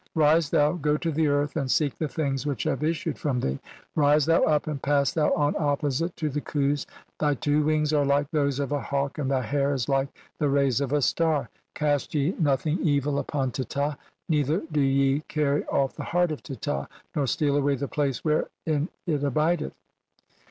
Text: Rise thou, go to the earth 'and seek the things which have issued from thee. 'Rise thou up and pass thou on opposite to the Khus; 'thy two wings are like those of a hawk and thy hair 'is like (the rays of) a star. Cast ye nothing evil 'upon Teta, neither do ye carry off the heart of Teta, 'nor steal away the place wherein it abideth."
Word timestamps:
Rise 0.15 0.49
thou, 0.49 0.73
go 0.73 0.97
to 0.97 1.11
the 1.11 1.27
earth 1.27 1.55
'and 1.55 1.69
seek 1.69 1.95
the 1.99 2.07
things 2.07 2.43
which 2.43 2.63
have 2.63 2.83
issued 2.83 3.19
from 3.19 3.39
thee. 3.39 3.59
'Rise 3.95 4.25
thou 4.25 4.41
up 4.45 4.65
and 4.65 4.81
pass 4.81 5.11
thou 5.13 5.31
on 5.35 5.53
opposite 5.59 6.15
to 6.17 6.27
the 6.27 6.41
Khus; 6.41 6.87
'thy 7.19 7.35
two 7.35 7.61
wings 7.61 7.93
are 7.93 8.03
like 8.03 8.25
those 8.31 8.57
of 8.59 8.71
a 8.71 8.81
hawk 8.81 9.19
and 9.19 9.29
thy 9.29 9.43
hair 9.43 9.71
'is 9.75 9.87
like 9.87 10.07
(the 10.39 10.49
rays 10.49 10.81
of) 10.81 10.91
a 10.91 11.03
star. 11.03 11.51
Cast 11.75 12.15
ye 12.15 12.33
nothing 12.39 12.79
evil 12.81 13.19
'upon 13.19 13.51
Teta, 13.51 13.95
neither 14.27 14.63
do 14.71 14.81
ye 14.81 15.19
carry 15.27 15.63
off 15.65 15.95
the 15.95 16.03
heart 16.05 16.31
of 16.31 16.41
Teta, 16.41 16.87
'nor 17.15 17.27
steal 17.27 17.55
away 17.55 17.75
the 17.75 17.87
place 17.87 18.23
wherein 18.25 18.89
it 19.05 19.23
abideth." 19.23 19.75